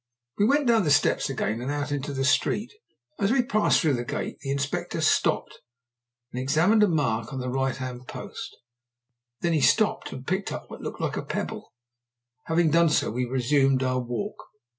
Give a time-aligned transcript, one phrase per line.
[0.39, 2.73] We went down the steps again and out into the street.
[3.19, 5.59] As we passed through the gate, the Inspector stopped
[6.33, 8.57] and examined a mark on the right hand post.
[9.41, 11.71] Then he stooped and picked up what looked like a pebble.
[12.45, 14.37] Having done so we resumed our walk.